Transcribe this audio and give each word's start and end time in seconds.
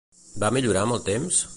Va 0.43 0.49
millorar 0.57 0.87
amb 0.89 0.97
el 0.99 1.05
temps? 1.13 1.45